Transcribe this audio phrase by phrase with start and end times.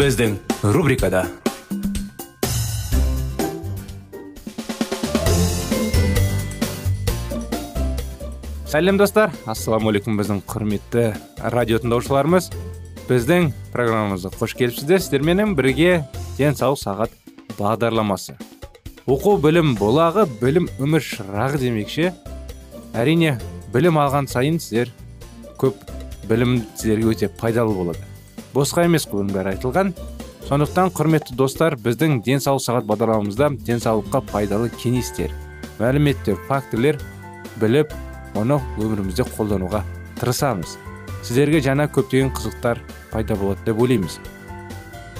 [0.00, 0.38] Біздің
[0.72, 1.26] рубрикада
[8.70, 11.04] сәлем достар ассалаумағалейкум біздің құрметті
[11.52, 12.48] радио тыңдаушыларымыз
[13.10, 16.06] біздің программамызға қош келіпсіздер сіздерменен бірге
[16.38, 17.16] денсаулық сағат
[17.60, 18.38] бағдарламасы
[19.04, 22.14] оқу білім бұлағы білім өмір шырағы демекші
[22.96, 23.36] әрине
[23.74, 24.94] білім алған сайын сіздер
[25.60, 25.84] көп
[26.30, 28.09] білім сіздерге өте пайдалы болады
[28.54, 29.94] босқа емес қой бәрі айтылған.
[30.48, 35.30] Сондықтан құрметті достар біздің денсаулық сағат бағдарламамызда денсаулыққа пайдалы кеңестер
[35.78, 36.98] мәліметтер фактілер
[37.60, 37.92] біліп
[38.34, 39.84] оны өмірімізде қолдануға
[40.20, 40.76] тырысамыз.
[41.22, 42.80] Сіздерге жаңа көптеген қызықтар
[43.12, 44.18] пайда болады деп ойлаймыз.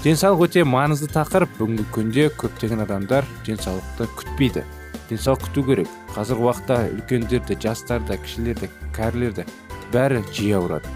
[0.05, 1.51] Денсаулық өте маңызды тақырып.
[1.59, 4.65] Бүгінгі күнде көптеген адамдар денсаулықты күтпейді.
[5.11, 5.91] Денсаулық күту керек.
[6.15, 9.47] Қазіргі уақытта үлкендер де жастар да кішілер де кәрілер де
[9.93, 10.89] бәрі жиі ауырады.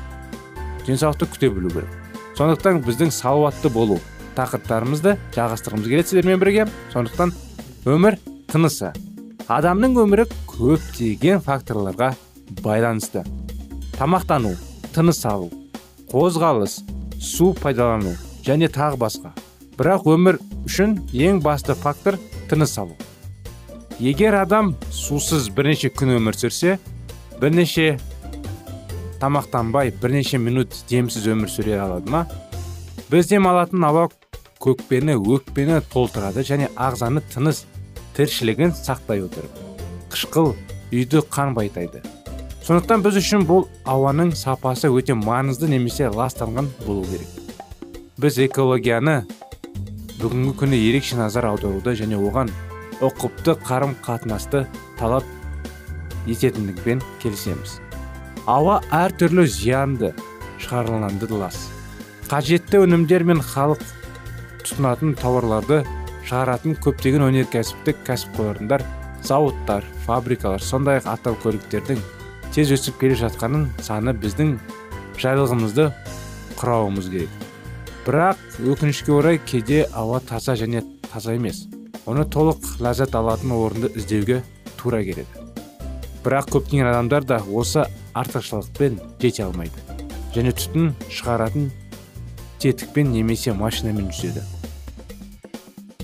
[0.86, 2.03] Денсаулықты күте білу керек.
[2.38, 4.00] Сондықтан біздің салауатты болу
[4.34, 6.66] тақырыптарымызды жалғастырғымыз келеді сіздермен бірге.
[6.92, 7.32] Сондықтан
[7.86, 8.18] өмір
[8.50, 8.90] тынысы.
[9.46, 12.14] Адамның өмірі көптеген факторларға
[12.62, 13.22] байланысты.
[13.98, 14.54] Тамақтану
[14.94, 15.50] тыныс алу
[16.10, 16.80] қозғалыс
[17.22, 18.14] су пайдалану
[18.46, 19.34] және тағы басқа.
[19.78, 22.18] Бірақ өмір үшін ең басты фактор
[22.50, 22.96] тыныс алу.
[23.98, 26.78] Егер адам сусыз бірнеше күн өмір сүрсе
[27.40, 27.98] бірнеше
[29.24, 32.26] тамақтанбай бірнеше минут демсіз өмір сүре алады ма?
[33.08, 34.08] Біз дем алатын ауа
[34.60, 37.62] көкпені өкпені толтырады және ағзаны тыныс
[38.18, 39.62] тіршілігін сақтай отырып
[40.12, 40.52] қышқыл
[40.92, 42.02] үйді қан байтайды
[42.66, 47.28] сондықтан біз үшін бұл ауаның сапасы өте маңызды немесе ластанған болу керек.
[48.20, 49.22] Біз экологияны
[50.20, 52.52] бүгінгі күні ерекше назар аударуды және оған
[53.04, 54.64] ұқыпты қарым қатынасты
[54.96, 55.28] талап
[56.24, 57.83] ететіндігімен келісеміз.
[58.50, 60.12] Ауа әртүрлі зиянды
[60.60, 61.62] шығарыланды лас
[62.28, 63.80] қажетті өнімдер мен халық
[64.64, 65.80] тұтынатын тауарларды
[66.28, 68.84] шығаратын көптеген өнеркәсіптік кәсіпорындар
[69.24, 72.02] зауыттар фабрикалар сондай ақ автокөліктердің
[72.52, 74.54] тез өсіп келе жатқанын саны біздің
[75.20, 75.88] жайлылығымызды
[76.60, 77.32] құрауымыз керек.
[78.04, 81.64] Бірақ өкінішке орай кейде ауа таза және таза емес.
[82.06, 84.42] Оны толық ләззат алатын орынды іздеуге
[84.76, 85.26] тура келеді.
[86.24, 89.82] Бірақ көптеген адамдар да осы артықшылықпен жете алмайды.
[90.34, 91.70] Және түтін шығаратын
[92.62, 94.42] тетікпен немесе машинамен жүзеді.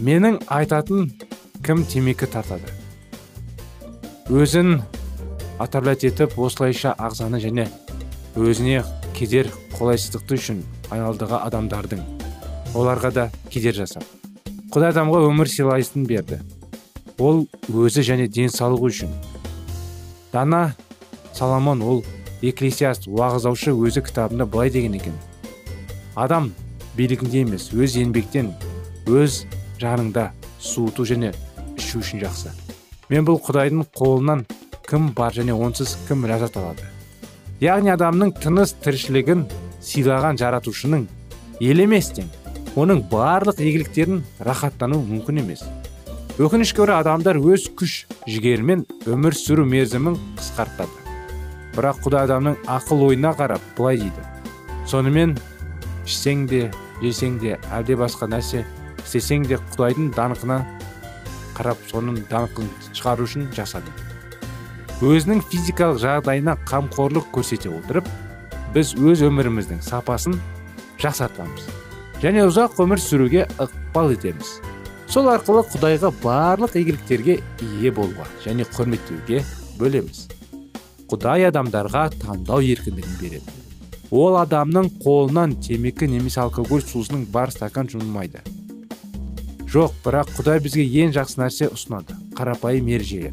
[0.01, 1.11] Менің айтатын
[1.67, 2.71] кім темекі тартады?
[4.31, 4.81] Өзін
[5.61, 7.67] атаблять етіп осылайша ағзаны және
[8.39, 8.85] өзіне
[9.17, 12.05] кедер қолайсыздықты үшін айналдыға адамдардың
[12.75, 14.05] оларға да кедер жасап.
[14.71, 16.39] Құдай адамға өмір сыйлайсын берді.
[17.19, 19.11] Ол өзі және денсаулығы үшін
[20.33, 20.71] дана
[21.41, 22.03] соломон ол
[22.45, 25.15] екклесиаст уағыздаушы өзі кітабында былай деген екен.
[26.15, 26.51] Адам
[26.99, 28.51] билігінде емес өз еңбектен
[29.09, 29.47] өз
[29.81, 30.27] жаныңда
[30.61, 31.33] суыту және
[31.81, 32.53] ішу үшін жақсы.
[33.09, 34.45] Мен бұл құдайдың қолынан
[34.85, 36.85] кім бар және онсыз кім ләззат алады?
[37.65, 39.47] Яғни адамның тыныс тіршілігін
[39.81, 41.09] сыйлаған жаратушының
[41.61, 42.29] елеместен
[42.77, 45.65] оның барлық игіліктерін рахаттану мүмкін емес.
[46.41, 51.00] Өкінішке орай адамдар өз күш жігерімен өмір сүру мерзімін қысқартады.
[51.77, 54.27] Бірақ құдай адамның ақыл ойына қарап былай дейді.
[54.91, 55.37] Сонымен
[56.07, 56.63] ішсең де
[57.03, 58.65] жесең де әлде басқа нәрсе
[59.05, 60.61] істесең де құдайдың даңқына
[61.57, 63.93] қарап соның даңқын шығару үшін жасады
[65.01, 68.09] өзінің физикалық жағдайына қамқорлық көрсете отырып
[68.75, 70.37] біз өз өміріміздің сапасын
[71.01, 71.71] жақсартамыз
[72.21, 74.59] және ұзақ өмір сүруге ықпал етеміз.
[75.09, 79.41] Сол арқылы құдайға барлық игіліктерге ие болуға және құрметтеуге
[79.81, 80.29] бөлеміз.
[81.11, 83.59] Құдай адамдарға таңдау еркіндігін береді.
[84.11, 88.43] Ол адамның қолынан темекі немесе алкоголь сусының бар стакан жұмылмайды
[89.71, 93.31] жоқ бірақ құдай бізге ең жақсы нәрсе ұсынады қарапайым ереже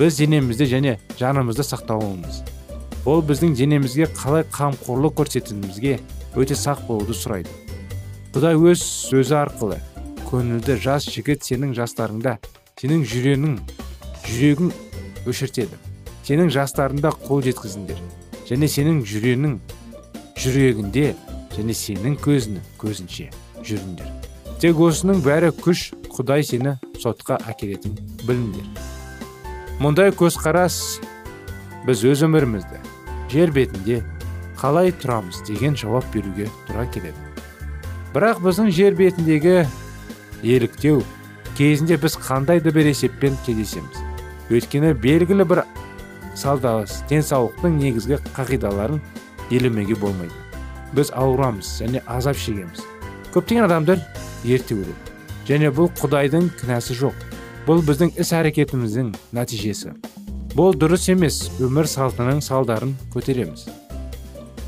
[0.00, 2.40] біз денемізді және жанымызды сақтауымыз.
[3.06, 6.00] Ол біздің денемізге қалай қамқорлық көрсететінімізге
[6.34, 7.52] өте сақ болуды сұрайды.
[8.34, 9.78] Құдай өз сөзі арқылы
[10.26, 12.40] көңілді жас жігіт сенің жастарыңда
[12.80, 13.58] сенің жүрегің
[14.26, 14.72] жүрегің
[15.30, 15.93] өшіртеді
[16.24, 17.98] сенің жастарында қол жеткізіңдер.
[18.48, 19.58] Және сенің жүрегің
[20.40, 21.10] жүрегінде
[21.54, 23.28] және сенің көзіні көзінше
[23.64, 24.08] жүріңдер.
[24.60, 28.66] Тек осының бәрі күш құдай сені сотқа әкелетін біліңдер.
[29.82, 30.78] Мұндай көзқарас
[31.84, 32.80] біз өз өмірімізді
[33.32, 34.00] жер бетінде
[34.60, 37.18] қалай тұрамыз деген жауап беруге тура келеді.
[38.14, 39.64] Бірақ біздің жер бетіндегі
[40.42, 41.02] еліктеу
[41.58, 43.98] кезінде біз қандай да бір есеппен кездесеміз?
[44.54, 45.64] Өйткені белгілі бір
[46.38, 49.00] салдағыз денсаулықтың негізгі қағидаларын
[49.50, 50.34] елемеге болмайды.
[50.94, 52.82] Біз ауырамыз және азап шегеміз.
[53.34, 54.02] Көптеген адамдар
[54.44, 54.94] ерте өледі.
[55.48, 57.24] Және бұл құдайдың кінәсі жоқ.
[57.66, 59.94] Бұл біздің іс әрекетіміздің нәтижесі.
[60.54, 63.66] Бұл дұрыс емес өмір салтының салдарын көтереміз.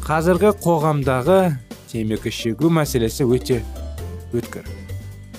[0.06, 1.40] Қазіргі қоғамдағы
[1.92, 3.60] темекі шегу мәселесі өте
[4.34, 4.66] өткір.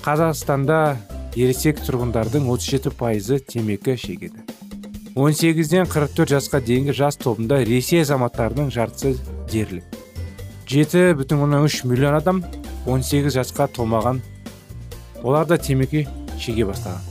[0.04, 0.96] Қазақстанда
[1.36, 4.47] ересек тұрғындардың 37 пайызы темекі шегеді.
[5.18, 9.16] 18-ден 44 жасқа дейінгі жас тобында ресей азаматтарының жартысы
[9.50, 9.82] дерлік.
[10.70, 12.44] Жеті бүтін оннан үш миллион адам
[12.86, 14.20] 18 жасқа толмаған.
[15.26, 16.04] Олар да темекі
[16.38, 17.02] шеге бастаған.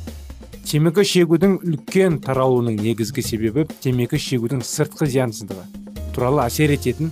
[0.64, 5.68] Темекі шегудің үлкен таралуының негізгі себебі темекі шегудің сыртқы зиянсыздығы
[6.16, 7.12] туралы әсер ететін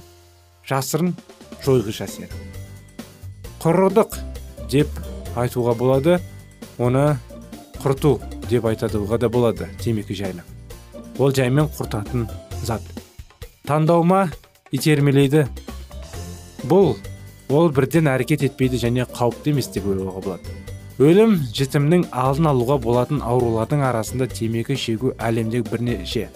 [0.63, 1.11] жасырын
[1.67, 2.43] жойғыш әсері
[3.59, 4.19] құрыдық
[4.71, 5.03] деп
[5.35, 6.19] айтуға болады
[6.79, 7.07] оны
[7.83, 10.54] құрту деп айтадуға да болады темекі жайлы.
[11.17, 12.27] Ол жаймен құртатын
[12.63, 12.81] зат.
[13.67, 14.27] Таңдауыма
[14.75, 15.45] итермелейді.
[16.65, 16.95] Бұл
[17.49, 20.55] ол бірден әрекет етпейді және қауіпті емес деп ойлауға болады.
[20.99, 26.29] Өлім жітімнің алдын алуға болатын аурулардың арасында темекі шегу әлемдегі бірнеше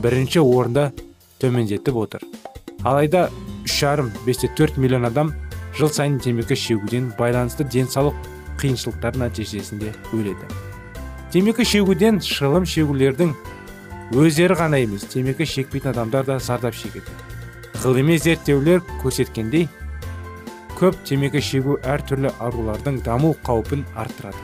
[0.00, 0.90] бірінші орында
[1.40, 2.24] төмендетіп отыр.
[2.84, 3.28] Алайда
[3.64, 5.34] үш жарым бесте төрт миллион адам
[5.76, 8.16] жыл сайын темекі шегуден байланысты денсаулық
[8.60, 10.48] қиыншылықтар нәтижесінде өледі.
[11.32, 13.34] Темекі шегуден шылым шегулердің
[14.10, 17.12] өздері ғана емес темекі шекпейтін адамдар да зардап шегеді.
[17.82, 19.68] Ғылыми зерттеулер көрсеткендей
[20.80, 24.42] көп темекі шегу әртүрлі аурулардың даму қаупін арттырады.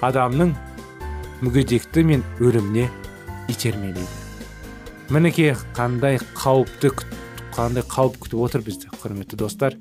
[0.00, 0.54] Адамның
[1.44, 2.88] мүгедекті мен өліміне
[3.52, 4.08] итермелейді.
[5.12, 6.94] Мінекей қандай қауіпті
[7.52, 9.76] қандай қауіп күтіп отыр бізді құрметті достар.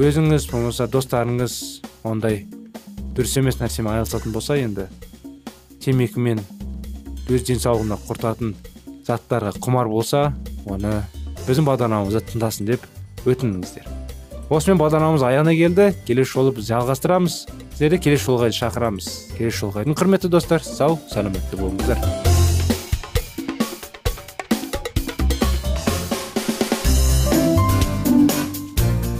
[0.00, 1.54] Өзіңіз болмаса достарыңыз
[2.08, 2.46] ондай
[3.14, 4.88] дұрыс емес нәрсемен айналысатын болса енді
[5.84, 6.40] темекімен
[7.32, 8.54] өз денсаулығына құртатын
[9.06, 10.26] заттарға құмар болса
[10.68, 11.00] оны
[11.46, 12.84] біздің бағдарламамызды тыңдасын деп
[13.24, 13.88] өтініңіздер.
[14.52, 15.88] Осымен бағдарламамыз аяғына келді.
[16.04, 17.38] Келесі жолы біз жалғастырамыз.
[17.74, 19.08] Сіздерді келесі жолға шақырамыз.
[19.38, 22.00] Келесі жолға құрметті достар сау саламатты болыңыздар.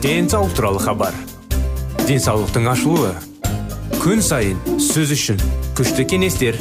[0.05, 1.15] Денсаулық туралы хабар.
[2.05, 3.15] Денсаулықтың ашылуы.
[4.05, 5.41] Күн сайын сөз үшін
[5.79, 6.61] күшті кеңестер.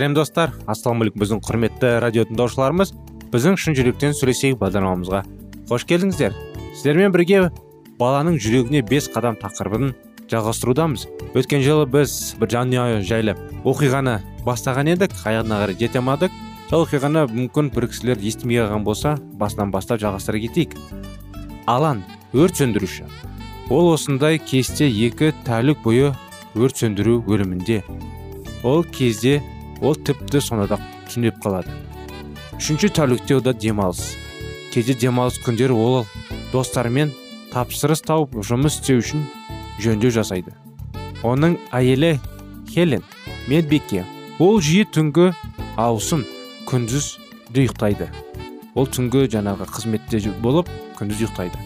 [0.00, 0.54] Сәлем достар.
[0.64, 2.94] Ассалаумағалейкум біздің құрметті радио тыңдаушыларымыз.
[3.34, 5.20] Біздің шын жүректен сөйлесейік бағдарламамызға.
[5.68, 6.32] Қош келдіңіздер.
[6.72, 7.50] Сіздермен бірге
[8.00, 9.92] баланың жүрегіне бес қадам тақырыбын
[10.32, 11.04] жалғастырудамыз.
[11.36, 14.16] Өткен жылы біз бір жанұя жайлы оқиғаны
[14.46, 16.32] бастаған едік аяғына қарай жете алмадық.
[16.70, 20.78] Сол оқиғаны мүмкін бір кісілер естімей қалған болса басынан бастап жалғастыра кетейік.
[21.68, 23.04] Алан өрт сөндіруші.
[23.68, 26.14] Ол осындай кесте екі тәулік бойы
[26.56, 27.82] өрт сөндіру бөлімінде.
[28.64, 29.42] Ол кезде
[29.80, 30.78] ол тіпті сонада
[31.10, 31.72] түнеп қалады.
[32.58, 34.16] Үшінші тәулікте ода демалыс.
[34.74, 36.06] Кейде демалыс күндері ол
[36.52, 37.14] достарымен
[37.52, 39.24] тапсырыс тауып жұмыс істеу үшін
[39.80, 40.52] жөндеу жасайды.
[41.24, 42.18] Оның әйелі
[42.70, 43.02] хелен
[43.48, 44.04] медбике
[44.38, 45.30] ол жиі түнгі
[45.80, 46.26] аусын
[46.68, 47.16] күндіз
[47.50, 48.10] де ұйықтайды.
[48.78, 50.68] Ол түнгі жаңағы қызметте болып
[51.00, 51.58] күндіз ұйықтайды.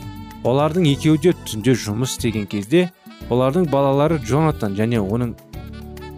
[0.44, 2.88] Олардың екеуі де түнде жұмыс істеген кезде
[3.30, 5.34] олардың балалары джонатан және оның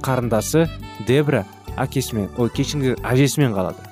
[0.03, 0.67] қарындасы
[1.07, 1.45] дебра
[1.81, 3.83] әкесімен ой кешіріңіздер әжесімен қалады.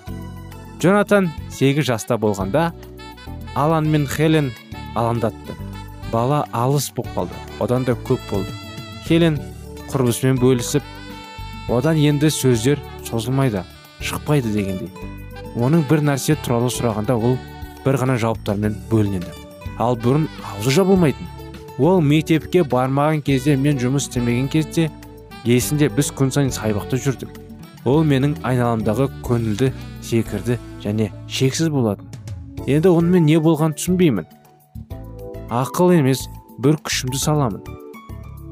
[0.81, 2.73] Джонатан сегіз жаста болғанда
[3.55, 4.51] алан мен хелен
[4.95, 5.55] алаңдатты.
[6.13, 7.39] Бала алыс болып қалды.
[7.61, 8.51] Одан да көп болды.
[9.07, 9.39] Хелен
[9.93, 10.83] құрбысымен бөлісіп
[11.69, 13.65] одан енді сөздер созылмайды
[14.01, 14.91] шықпайды дегендей.
[15.55, 17.39] Оның бір нәрсе туралы сұрағанда ол
[17.85, 19.31] бір ғана жауаптармен бөлінеді.
[19.79, 21.31] Ал бұрын аузы жабылмайтын.
[21.79, 24.91] Ол мектепке бармаған кезде мен жұмыс істемеген кезде
[25.45, 27.44] есінде біз күн сайын саябақта жүрдік.
[27.85, 29.71] Ол менің айналамдағы көңілді
[30.03, 32.09] секірді және шексіз болатын.
[32.67, 34.27] Енді онымен не болған түсінбеймін.
[35.53, 36.25] Ақыл емес
[36.59, 37.63] бір күшімді саламын.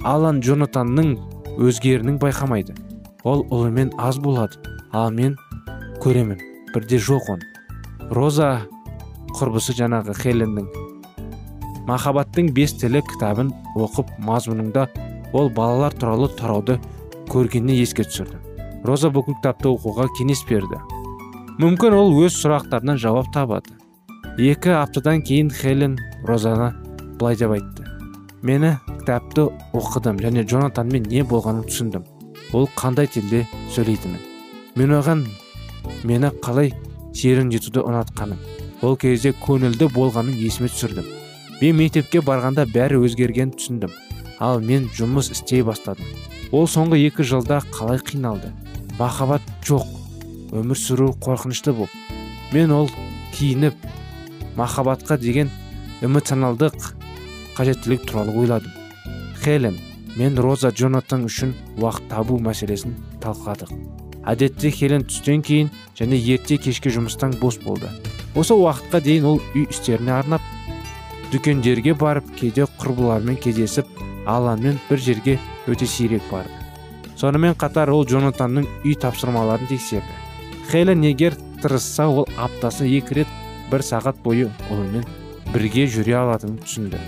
[0.04, 1.16] Алан джонатанның
[1.56, 2.76] өзгерінің байқамайды.
[3.24, 4.58] Ол ұлымен аз болады
[4.92, 5.36] ал мен
[6.02, 6.40] көремін
[6.74, 7.44] бірде жоқ он
[8.10, 8.48] роза
[9.38, 10.66] құрбысы жаңағы хеленнің
[11.86, 14.88] махаббаттың бес тілі кітабын оқып мазмұнында
[15.32, 16.80] ол балалар туралы тарауды
[17.30, 18.41] көргеніне еске түсірді.
[18.84, 20.80] Роза бүкіл кітапты оқуға кеңес берді.
[21.62, 23.76] Мүмкін ол өз сұрақтарына жауап табады.
[24.38, 26.72] Екі аптадан кейін хелен розаны
[27.20, 27.86] былай деп айтты.
[28.42, 32.04] Мені кітапты оқыдым және джонатанмен не болғанын түсіндім.
[32.52, 34.32] Ол қандай тілде сөйлейтінін
[34.76, 35.26] мен оған
[36.08, 36.72] мені қалай
[37.14, 38.38] серуендетуді ұнатқаным.
[38.82, 41.08] Ол кезде көңілді болғанын есіме түсірдім.
[41.60, 43.92] Мен мектепке барғанда бәрі өзгерген түсіндім.
[44.40, 46.08] Ал мен жұмыс істей бастадым.
[46.52, 48.50] Ол соңғы екі жылда қалай қиналды?
[49.02, 49.88] Махаббат жоқ
[50.54, 52.90] өмір сүру қорқынышты болып мен ол
[53.34, 53.74] киініп
[54.54, 55.50] махаббатқа деген
[56.06, 56.76] эмоционалдық
[57.56, 58.70] қажеттілік туралы ойладым.
[59.42, 59.80] Хелен
[60.14, 62.94] мен роза джонатан үшін уақыт табу мәселесін
[63.24, 63.74] талқыладық.
[64.22, 67.90] Әдетте хелен түстен кейін және ерте кешке жұмыстан бос болды.
[68.38, 70.46] Осы уақытқа дейін ол үй істеріне арнап
[71.34, 73.88] дүкендерге барып кейде құрбыларымен кездесіп
[74.26, 76.61] аланмен бір жерге өте сирек барды.
[77.20, 80.14] Сонымен қатар ол джонатанның үй тапсырмаларын тексерді.
[80.70, 83.34] Хелен егер тырысса ол аптасы екі рет
[83.70, 85.04] бір сағат бойы ұлымен
[85.52, 87.00] бірге жүре алатынын түсінді.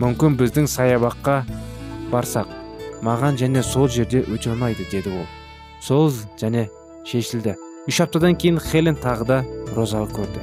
[0.00, 1.42] Мүмкін біздің саябаққа
[2.12, 2.50] барсақ
[3.06, 5.26] маған және сол жерде өте ұнайды деді ол.
[5.80, 6.68] Сол және
[7.06, 7.56] шешілді.
[7.86, 9.42] Үш аптадан кейін хелен тағы да
[9.76, 10.42] розаға көрді.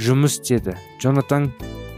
[0.00, 1.50] Жұмыс істеді джонатан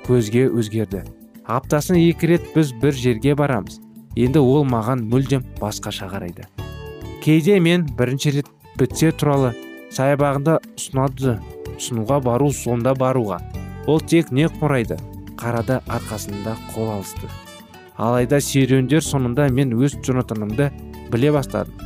[0.06, 1.02] көзге өзгерді.
[1.46, 3.80] Аптасына екі рет біз бір жерге барамыз.
[4.16, 6.48] Енді ол маған мүлдем басқаша қарайды
[7.22, 9.52] кейде мен бірінші рет бітсе туралы
[9.94, 11.36] саябағында ұсынады
[11.76, 13.38] ұсынуға бару сонда баруға.
[13.86, 14.96] Ол тек не қорайды
[15.38, 17.30] қарада арқасында қол алысты.
[17.96, 20.70] Алайда серуендер соңында мен өз джонатанымды
[21.12, 21.78] біле бастадым.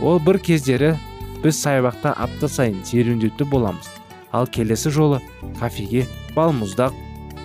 [0.00, 0.92] Ол бір кездері
[1.42, 3.90] біз саябақта апта сайын серуендеуде боламыз.
[4.30, 5.18] Ал келесі жолы
[5.58, 6.94] кафеге балмұздақ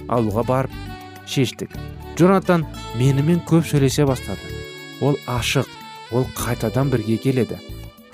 [0.09, 0.81] алуға барып
[1.25, 1.73] шештік.
[2.15, 2.63] Джонатан
[2.95, 4.39] менімен көп сөйлесе бастады.
[5.03, 5.67] Ол ашық
[6.15, 7.57] ол қайтадан бірге келеді.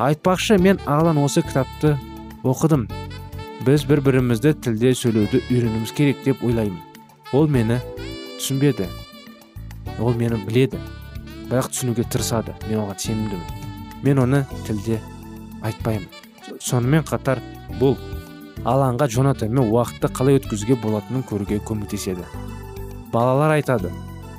[0.01, 1.97] Айтпақшы мен алан осы кітапты
[2.41, 2.87] оқыдым.
[3.61, 6.81] Біз бір бірімізді тілде сөйлеуді үйренуіміз керек деп ойлаймын.
[7.33, 7.77] Ол мені
[8.39, 8.87] түсінбеді.
[9.99, 10.81] Ол мені біледі.
[11.51, 12.55] Бірақ түсінуге тырысады.
[12.69, 13.45] Мен оған сенімдімін.
[14.01, 14.97] Мен оны тілде
[15.61, 16.09] айтпаймын.
[16.57, 17.43] Сонымен қатар
[17.77, 17.99] бұл
[18.65, 22.25] аланға джонатанмен уақытты қалай өткізуге болатынын көруге көмектеседі.
[23.13, 23.91] Балалар айтады.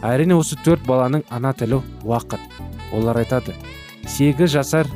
[0.02, 2.40] Әрине осы төрт баланың ана тілі уақыт.
[2.92, 3.54] Олар айтады
[4.08, 4.90] сегіз жасар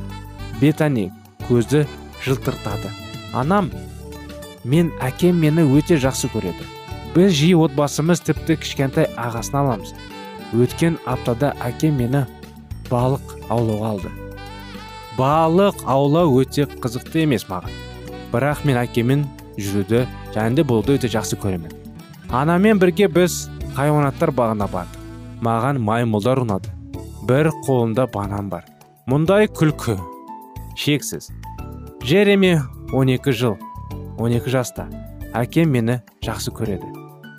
[0.61, 1.11] бетани
[1.47, 1.87] көзді
[2.25, 2.91] жылтыртады.
[3.33, 3.71] Анам
[4.65, 6.67] мен әкем мені өте жақсы көреді.
[7.15, 9.95] Біз жиі отбасымыз тіпті кішкентай ағасын аламыз.
[10.53, 12.27] Өткен аптада әкем мені
[12.91, 14.17] балық аулауға алды
[15.17, 17.73] балық аулау өте қызықты емес маған.
[18.33, 19.25] Бірақ мен әкеммен
[19.57, 20.05] жүруді
[20.35, 21.73] және де болуды өте жақсы көремін.
[22.29, 25.07] Анаммен бірге біз хайуанаттар бағына бардық
[25.45, 26.73] маған маймылдар ұнады.
[27.29, 28.65] Бір қолымда банан бар.
[29.11, 29.97] Мұндай күлкі.
[30.77, 31.31] Шексіз.
[32.05, 32.61] Жереми
[32.93, 33.57] 12 жыл
[34.19, 34.87] 12 жаста.
[35.37, 36.89] Әкем мені жақсы көреді.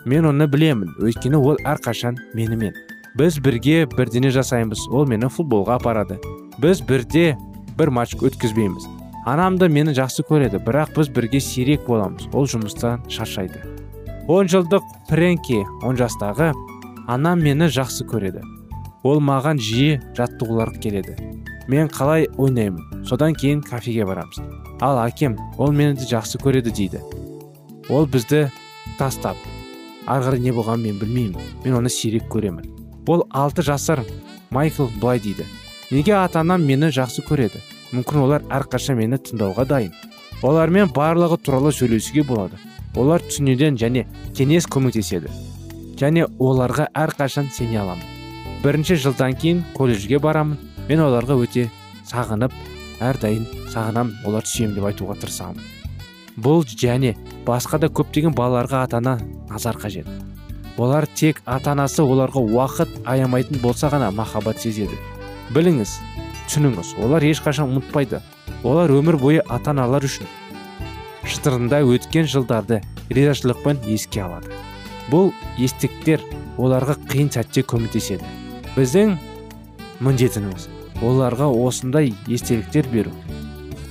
[0.06, 0.94] Мен оны білемін.
[1.01, 2.75] Өйткені ол әрқашан менімен.
[3.17, 4.86] Біз бірге бірдене жасаймыз.
[4.91, 6.20] Ол мені футболға апарады.
[6.62, 7.38] Біз бірде
[7.77, 8.86] бір матч өткізбейміз.
[9.25, 10.62] Анам да мені жақсы көреді.
[10.63, 12.29] Бірақ біз бірге сирек боламыз.
[12.34, 13.63] Ол жұмыстан шаршайды.
[14.27, 16.51] Он жылдық фрэнки он жастағы
[17.07, 18.43] анам мені жақсы көреді.
[19.07, 21.15] Ол маған жиі жаттығуларға келеді.
[21.72, 23.05] Мен қалай ойнаймын?
[23.07, 24.41] Содан кейін кафеге барамыз.
[24.84, 27.00] Ал әкем ол мені жақсы көреді дейді.
[27.89, 28.50] Ол бізді
[29.00, 29.38] тастап
[30.07, 31.48] ары не болғанын мен білмеймін.
[31.63, 32.67] Мен оны сирек көремін.
[33.07, 34.03] Ол алты жасар
[34.51, 35.48] майкл былай дейді.
[35.91, 37.63] Неге ата анам мені жақсы көреді?
[37.96, 39.93] Мүмкін олар әрқашан мені тыңдауға дайын.
[40.44, 42.58] Олармен барлығы туралы сөйлесуге болады.
[42.96, 44.06] Олар түсінуден және
[44.38, 45.32] кеңес көмектеседі.
[45.98, 48.03] Және оларға әрқашан сене аламын.
[48.63, 50.58] Бірінші жылдан кейін колледжге барамын.
[50.89, 51.67] Мен оларға өте
[52.08, 52.53] сағынып
[53.03, 55.62] әрдайым сағынам олар сүйемін деп айтуға тырысамын.
[56.38, 57.15] Бұл және
[57.46, 59.17] басқа да көптеген балаларға ата ана
[59.50, 60.08] назар қажет.
[60.77, 64.98] Олар тек ата анасы оларға уақыт аямайтын болса ғана махаббат сезеді.
[65.53, 65.98] Біліңіз
[66.48, 68.22] түсініңіз олар ешқашан ұмытпайды.
[68.64, 70.30] Олар өмір бойы ата аналар үшін
[71.28, 74.52] шытырында өткен жылдарды ризашылықпен еске алады.
[75.12, 76.24] Бұл естіктер
[76.58, 78.26] оларға қиын сәтте көмектеседі.
[78.76, 79.18] Біздің
[80.04, 80.68] міндетіміз
[81.02, 83.12] оларға осындай естеліктер беру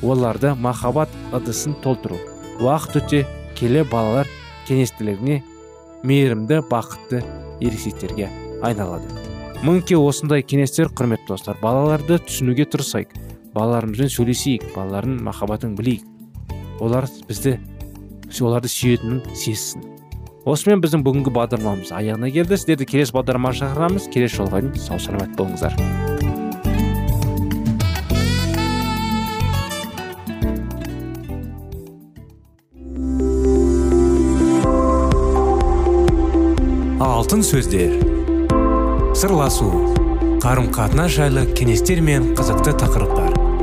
[0.03, 2.19] оларды махаббат ыдысын толтыру
[2.61, 3.23] уақыт өте
[3.59, 4.29] келе балалар
[4.69, 5.43] кеңестілігіне
[6.07, 7.23] мейірімді бақытты
[7.61, 8.29] ересектерге
[8.63, 9.09] айналады.
[9.65, 13.26] Мүмкін осындай кеңестер құрметті достар балаларды түсінуге тырысайық.
[13.57, 16.05] Балаларымызбен сөйлесейік балалардың махаббатын білейік.
[16.85, 17.57] Олар бізді
[18.45, 19.85] оларды сүйетінін сезсін.
[20.47, 22.55] Осымен біздің бүгінгі бағдарламамыз аяғына келді.
[22.55, 24.11] Сіздерді келесі бағдарламаға шақырамыз.
[24.13, 25.75] Келесі жолға дейін сау саламат болыңыздар.
[37.03, 37.97] Алтын сөздер.
[39.17, 39.73] Сырласу.
[40.45, 43.46] Қарым қатынас жайлы кеңестер мен қызықты тақырыптар.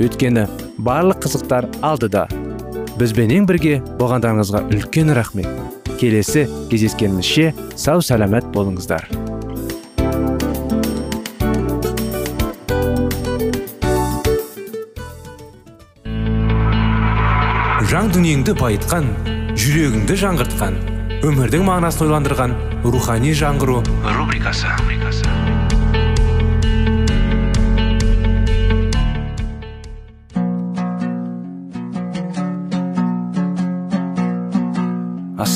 [0.00, 0.46] Өйткені
[0.80, 2.24] барлық қызықтар алдыда.
[2.96, 5.48] Бізбенен бірге болғандарыңызға үлкен рахмет.
[6.00, 9.04] Келесі кездескенімізше сау сәлемет болыңыздар.
[17.90, 19.08] Жан дүниеңді байытқан
[19.58, 20.76] жүрегіңді жаңғыртқан
[21.26, 22.54] өмірдің мағынасын ойландырған
[22.86, 23.82] рухани жаңғыру
[24.16, 24.70] рубрикасы.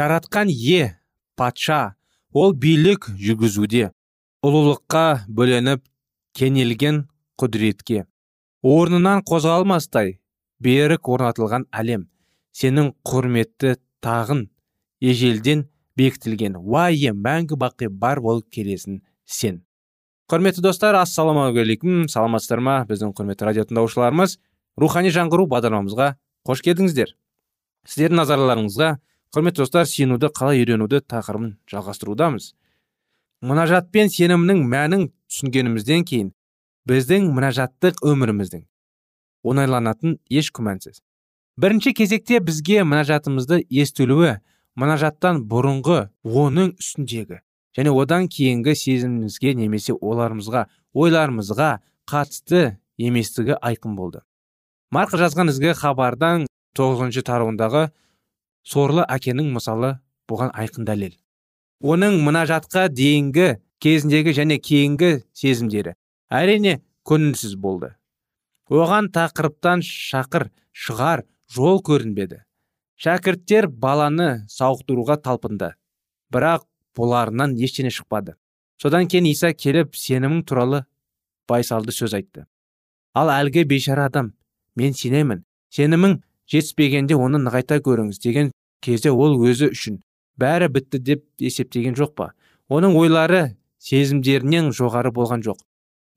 [0.00, 0.96] Жаратқан е
[1.36, 1.94] патша
[2.32, 3.90] ол билік жүргізуде
[4.40, 5.82] ұлылыққа бөленіп
[6.32, 7.02] кенелген
[7.40, 8.06] құдіретке.
[8.64, 10.14] Орнынан қозғалмастай
[10.64, 12.06] берік орнатылған әлем
[12.56, 14.46] сенің құрметті тағын
[15.04, 15.66] ежелден
[16.00, 19.60] бекітілген уайым мәңгі бақи бар болып келесін сен.
[20.32, 22.06] Құрметті достар ассалаумағалейкум.
[22.08, 24.38] Саламатсыздар ма біздің құрметті радио тыңдаушыларымыз.
[24.80, 26.14] Рухани жаңғыру бағдарламамызға
[26.46, 27.16] қош келдіңіздер.
[27.90, 28.94] Сіздердің назарларыңызға
[29.30, 32.50] құрметті достар сенуді қалай үйренуді тақырыбын жалғастырудамыз.
[33.46, 36.32] Мұнажат пен сенімнің мәнін түсінгенімізден кейін
[36.90, 38.64] біздің мұнажаттық өміріміздің
[39.46, 40.98] оңайланатын еш күмәнсіз.
[41.60, 44.40] Бірінші кезекте бізге мұнажатымызды естілуі
[44.80, 47.38] мұнажаттан бұрынғы оның үстіндегі
[47.78, 51.70] және одан кейінгі сезімімізге немесе оларымызға ойларымызға
[52.10, 54.24] қатысты еместігі айқын болды.
[54.90, 57.90] Марк жазған ізгі хабардан тоғызыншы тарауындағы
[58.62, 59.98] сорлы әкенің мысалы
[60.30, 61.14] бұған айқын дәлел.
[61.80, 65.94] Оның мына жатқа дейінгі кезіндегі және кейінгі сезімдері
[66.30, 67.94] әрине көңілсіз болды.
[68.70, 72.44] Оған тақырыптан шақыр шығар жол көрінбеді.
[73.00, 75.72] Шәкірттер баланы сауықтыруға талпынды.
[76.30, 78.36] Бірақ боларынан ештеңе шықпады.
[78.80, 80.84] Содан кейін иса келіп сенімің туралы
[81.48, 82.46] байсалды сөз айтты.
[83.14, 84.34] Ал әлгі бейшара адам
[84.76, 85.42] мен сенемін
[85.74, 86.20] сенімің
[86.50, 88.50] жетіспегенде оны нығайта көріңіз деген
[88.84, 90.00] кезде ол өзі үшін
[90.40, 92.32] бәрі бітті деп есептеген жоқ па?
[92.70, 95.58] Оның ойлары сезімдерінен жоғары болған жоқ.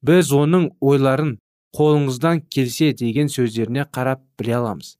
[0.03, 1.37] Біз оның ойларын
[1.75, 4.95] қолыңыздан келсе деген сөздеріне қарап біле аламыз.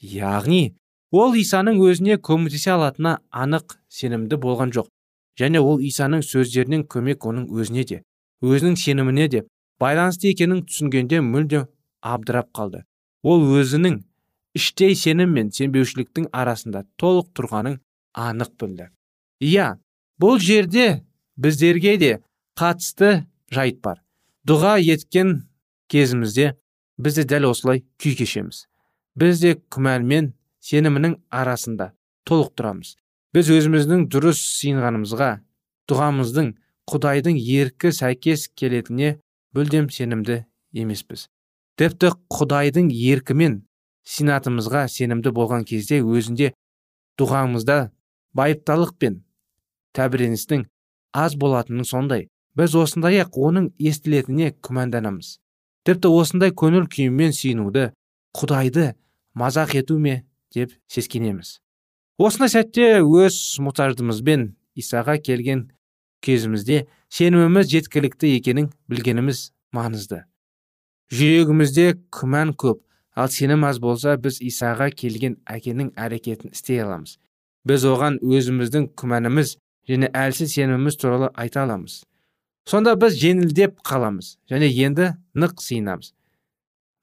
[0.00, 0.74] Яғни
[1.12, 4.88] ол исаның өзіне көмектесе алатынына анық сенімді болған жоқ.
[5.38, 8.02] Және ол исаның сөздерінен көмек оның өзіне де
[8.42, 9.44] өзінің сеніміне де
[9.80, 11.66] байланысты екенін түсінгенде мүлде
[12.02, 12.84] абдырап қалды.
[13.22, 14.00] Ол өзінің
[14.56, 17.78] іштей сенім мен сенбеушіліктің арасында толық тұрғанын
[18.16, 18.88] анық білді.
[19.44, 19.76] Иә
[20.20, 21.04] бұл жерде
[21.36, 22.12] біздерге де
[22.58, 24.00] қатысты жайт бар.
[24.46, 25.48] Дұға еткен
[25.92, 26.54] кезімізде
[26.98, 28.64] біз де дәл осылай күй кешеміз.
[29.16, 30.32] Біз де күмән мен
[30.64, 31.92] сенімінің арасында
[32.28, 32.96] толық тұрамыз.
[33.34, 35.30] Біз өзіміздің дұрыс сиынғанымызға
[35.90, 36.52] дұғамыздың
[36.90, 39.16] құдайдың еркі сәйкес келетіне
[39.56, 41.28] мүлдем сенімді емеспіз.
[41.76, 43.60] Тіпті құдайдың еркімен
[44.06, 46.52] синатымызға сенімді болған кезде өзінде
[47.18, 47.78] дұғамызда
[48.36, 49.20] байыпталық пен
[49.96, 50.66] тәбіреністің
[51.16, 52.28] аз болатынын сондай.
[52.56, 55.36] Біз осындай ақ оның естілетініне күмәнданамыз.
[55.84, 57.90] Тіпті осындай көңіл күймен сүйінуді
[58.36, 58.94] құдайды
[59.36, 60.22] мазақ ету ме
[60.54, 61.58] деп сескенеміз.
[62.16, 64.48] Осындай сәтте өз мұқтаждығымызбен
[64.80, 65.66] исаға келген
[66.24, 70.24] кезімізде сеніміміз жеткілікті екенін білгеніміз маңызды.
[71.12, 72.80] Жүрегімізде күмән көп.
[73.16, 77.16] Ал сенім аз болса біз исаға келген әкенің әрекетін істей аламыз.
[77.66, 79.56] Біз оған өзіміздің күмәніміз
[79.88, 82.02] және әлсіз сеніміміз туралы айта аламыз.
[82.68, 86.12] Сонда біз жеңілдеп қаламыз және енді нық сыйынамыз.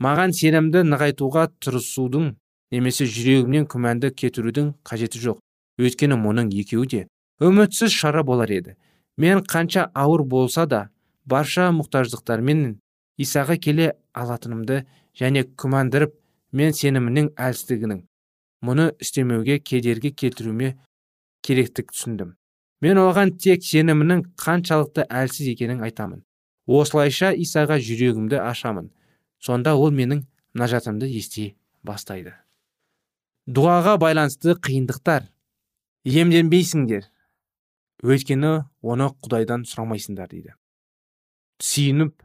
[0.04, 2.34] Маған сенімді нығайтуға тырысудың
[2.74, 5.40] немесе жүрегімнен күмәнді кетірудің қажеті жоқ.
[5.82, 7.02] Өйткені мұның екеуі де
[7.42, 8.76] үмітсіз шара болар еді.
[9.18, 10.90] Мен қанша ауыр болса да
[11.26, 12.78] барша мұқтаждықтармен
[13.18, 14.84] исаға келе алатынымды
[15.20, 16.16] және күмәндіріп
[16.54, 18.02] мен сенімінің әлсіздігінің
[18.64, 20.74] мұны істемеуге кедергі келтіруме
[21.44, 22.36] керектік түсіндім.
[22.84, 26.24] Мен оған тек сенімінің қаншалықты әлсіз екенін айтамын.
[26.68, 28.90] Осылайша исаға жүрегімді ашамын.
[29.40, 30.24] Сонда ол менің
[30.56, 32.34] мұнажатымды ести бастайды.
[33.48, 35.28] Дұғаға байланысты қиындықтар.
[36.08, 37.10] Иемденбейсіңдер
[38.04, 40.56] өйткені оны құдайдан сұрамайсыңдар дейді.
[41.64, 42.16] Сүйініп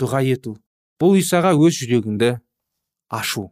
[0.00, 0.56] дұға ету.
[1.00, 2.32] Бұл исаға өз жүрегіңді
[3.12, 3.50] ашу.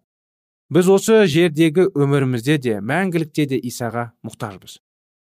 [0.73, 4.79] Біз осы жердегі өмірімізде де мәңгілікте де исаға мұқтажбыз.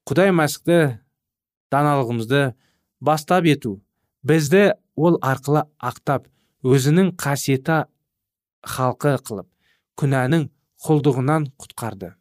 [0.07, 0.77] Құдай мәсікті
[1.73, 2.43] даналығымызды
[3.03, 3.77] бастап ету
[4.23, 6.29] бізді ол арқылы ақтап
[6.63, 7.83] өзінің қасиеті
[8.63, 9.49] халқы қылып
[9.99, 10.47] күнәнің
[10.83, 12.13] құлдығынан құтқарды.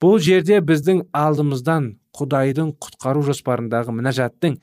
[0.00, 4.58] Бұл жерде біздің алдымыздан құдайдың құтқару жоспарындағы мінәжаттың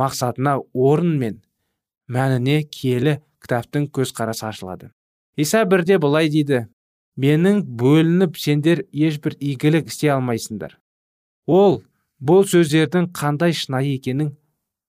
[0.00, 1.40] мақсатына орын мен
[2.08, 4.90] мәніне киелі кітаптың көзқарасы ашылады.
[5.36, 6.66] Иса бірде былай дейді.
[7.18, 10.76] Менің бөлініп сендер ешбір игілік істей алмайсыңдар.
[11.46, 11.82] Ол
[12.22, 14.36] бұл сөздердің қандай шынайы екенін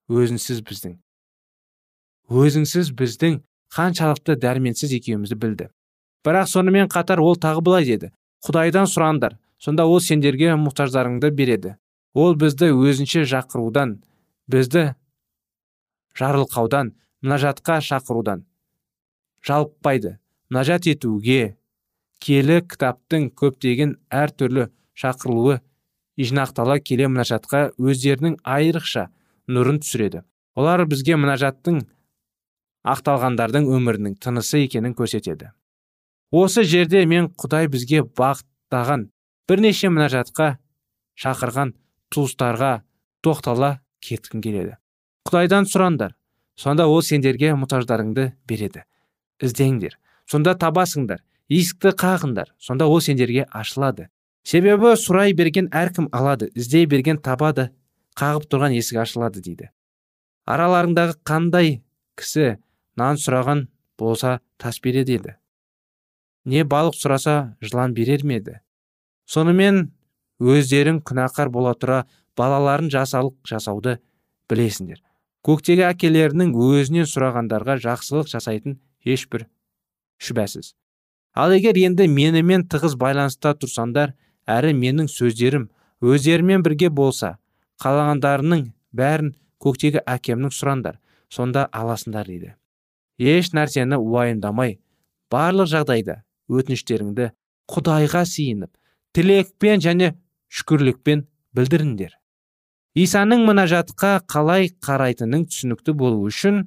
[0.10, 1.00] өзінсіз біздің.
[2.30, 3.40] Өзіңсіз біздің
[3.74, 5.70] қаншалықты дәрменсіз екеумізді білді.
[6.26, 8.12] Бірақ сонымен қатар ол тағы былай деді.
[8.46, 9.38] Құдайдан сұраңдар.
[9.58, 11.76] Сонда ол сендерге мұқтаждарыңды береді.
[12.14, 14.00] Ол бізді өзінше жақырудан
[14.50, 14.94] бізді
[16.18, 16.94] жарылқаудан
[17.26, 18.46] мұнажатқа шақырудан.
[19.46, 20.18] Жалықпайды.
[20.50, 21.58] Мұнажат етуге
[22.24, 25.60] келі кітаптың көптеген әртүрлі шақырылуы
[26.20, 29.08] жинақтала келе мұнажатқа өздерінің айрықша
[29.48, 30.24] нұрын түсіреді.
[30.60, 31.80] Олар бізге мұнажаттың
[32.90, 35.54] ақталғандардың өмірінің тынысы екенін көрсетеді.
[36.32, 39.08] Осы жерде мен құдай бізге бағыттаған
[39.50, 40.58] бірнеше мұнажатқа
[41.20, 41.74] шақырған
[42.14, 42.74] туыстарға
[43.24, 44.76] тоқтала кеткім келеді.
[45.28, 46.16] Құдайдан сұраңдар
[46.60, 48.84] сонда ол сендерге мұқтаждарыңды береді.
[49.40, 49.96] Іздеңдер.
[50.28, 51.24] Сонда табасыңдар.
[51.50, 52.52] Есікті қағыңдар.
[52.60, 54.10] Сонда ол сендерге ашылады.
[54.44, 57.70] Себебі сұрай берген әркім алады іздей берген табады
[58.20, 59.72] қағып тұрған есік ашылады дейді.
[60.46, 61.80] Араларыңдағы қандай
[62.20, 62.58] кісі
[63.00, 63.68] нан сұраған
[64.00, 65.40] болса тас береді еді
[66.50, 68.60] не балық сұраса жылан берер ме еді?
[69.30, 69.90] Сонымен
[70.40, 72.06] өздерің күнәқар бола тұра
[72.40, 74.00] балаларын жасалық жасауды
[74.50, 75.02] білесіңдер.
[75.46, 79.48] Көктегі әкелерінің өзінен сұрағандарға жақсылық жасайтын ешбір
[80.20, 80.74] шүбәсіз.
[81.36, 84.16] Ал егер енді менімен тығыз байланыста тұрсаңдар
[84.50, 85.70] әрі менің сөздерім
[86.04, 87.38] өздерімен бірге болса
[87.84, 91.00] қалағандарының бәрін көктегі әкемнің сұраңдар
[91.32, 92.56] сонда аласыңдар дейді.
[93.20, 94.80] Еш нәрсені уайымдамай
[95.32, 97.32] барлық жағдайда өтініштеріңді
[97.70, 98.72] құдайға сиынып
[99.14, 100.14] тілекпен және
[100.50, 102.19] шүкірлікпен білдіріңдер.
[102.98, 106.64] Исаның мұнажатқа қалай қарайтынын түсінікті болу үшін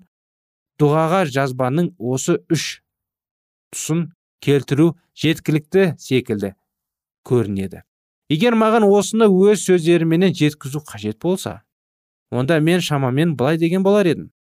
[0.81, 2.83] дұғаға жазбаның осы үш
[3.75, 4.11] тұсын
[4.43, 6.55] келтіру жеткілікті секілді
[7.27, 7.83] көрінеді.
[8.31, 11.61] Егер маған осыны өз сөздеріменен жеткізу қажет болса
[12.33, 14.31] онда мен шамамен былай деген болар едім.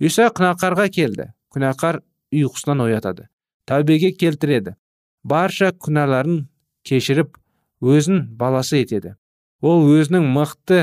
[0.00, 1.30] Иса күнәқарға келді.
[1.54, 2.00] Күнәқар
[2.34, 3.28] ұйқысынан оятады.
[3.70, 4.74] Тәубеге келтіреді.
[5.22, 6.48] Барша күнәларын
[6.84, 7.38] кешіріп
[7.80, 9.14] өзін баласы етеді.
[9.62, 10.80] Ол өзінің мықты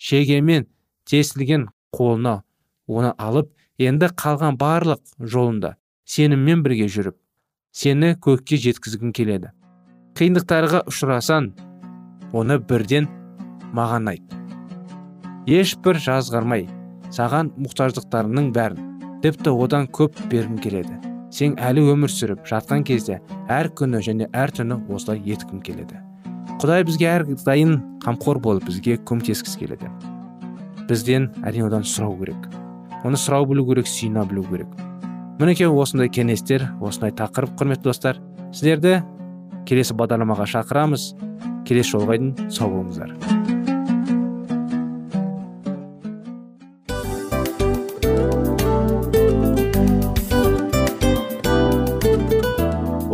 [0.00, 0.66] шегемен
[1.04, 2.40] тесілген қолына
[2.88, 5.74] оны алып енді қалған барлық жолында
[6.08, 7.16] сеніммен бірге жүріп
[7.76, 9.52] сені көкке жеткізгім келеді.
[10.18, 11.50] Қиындықтарға ұшырасаң
[12.32, 13.06] оны бірден
[13.76, 14.36] маған айт.
[15.46, 16.66] Ешбір жазғармай
[17.14, 18.90] саған мұқтаждықтарыңның бәрін
[19.24, 20.96] тіпті одан көп бергім келеді.
[21.30, 26.00] Сен әлі өмір сүріп жатқан кезде әр күні және әр түні осылай еткім келеді
[26.60, 29.88] құдай бізге әрдайым қамқор болып бізге көмектескісі келеді.
[30.90, 32.50] Бізден әрине одан сұрау керек.
[33.00, 34.68] Оны сұрау білу керек сүйіна білу керек.
[35.40, 38.20] Мінекей осындай кеңестер осындай тақырып құрметті достар
[38.52, 38.98] сіздерді
[39.64, 41.14] келесі бағдарламаға шақырамыз.
[41.64, 43.39] Келесі жолға дейін сау болыңыздар.